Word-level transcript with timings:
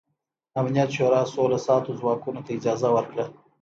امنیت 0.59 0.89
شورا 0.95 1.21
سوله 1.33 1.57
ساتو 1.67 1.91
ځواکونو 1.99 2.39
ته 2.45 2.49
اجازه 2.57 2.87
ورکړه. 2.95 3.25